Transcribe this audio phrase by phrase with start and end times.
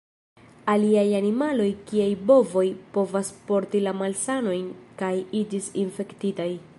[0.71, 2.65] Aliaj animaloj kiaj bovoj
[2.97, 4.67] povas porti la malsanojn
[5.03, 6.53] kaj iĝis infektitaj.